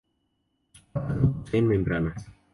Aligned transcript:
Sus 0.73 0.81
patas 0.81 1.15
no 1.17 1.31
poseen 1.43 1.67
membranas. 1.67 2.27